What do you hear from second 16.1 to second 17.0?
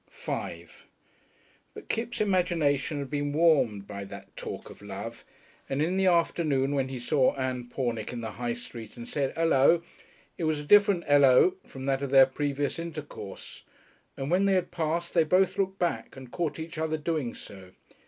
and caught each other